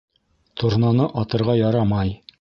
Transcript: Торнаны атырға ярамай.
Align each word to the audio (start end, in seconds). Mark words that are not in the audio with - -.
Торнаны 0.61 1.05
атырға 1.25 1.57
ярамай. 1.63 2.19